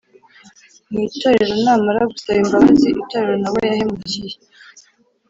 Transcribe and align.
mu 0.91 0.99
itorero 1.07 1.53
namara 1.63 2.01
gusaba 2.13 2.37
imbabazi 2.43 2.87
itorero 3.01 3.33
n'abo 3.39 3.57
yahemukiye 3.67 4.33